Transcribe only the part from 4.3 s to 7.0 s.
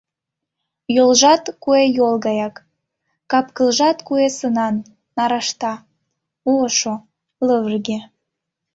сынан— нарашта, ошо,